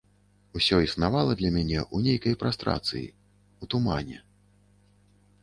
Усё 0.59 0.77
існавала 0.85 1.35
для 1.41 1.51
мяне 1.57 1.77
ў 1.81 1.97
нейкай 2.07 2.33
прастрацыі, 2.41 3.03
у 3.61 3.71
тумане. 3.75 4.17